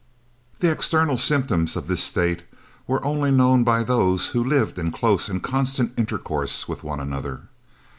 The 0.61 0.71
external 0.71 1.15
symptoms 1.15 1.75
of 1.75 1.85
this 1.85 2.01
state 2.01 2.41
were 2.87 3.05
only 3.05 3.29
known 3.29 3.63
by 3.63 3.83
those 3.83 4.29
who 4.29 4.43
lived 4.43 4.79
in 4.79 4.91
close 4.91 5.29
and 5.29 5.43
constant 5.43 5.93
intercourse 5.95 6.67
with 6.67 6.83
one 6.83 6.99
another. 6.99 7.41